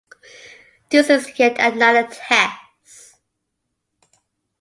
This 0.89 1.11
is 1.11 1.37
yet 1.37 1.57
another 1.59 2.07
test. 2.11 3.17